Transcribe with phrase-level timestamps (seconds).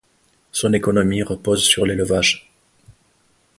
[0.51, 2.51] Son économie repose sur l'élevage.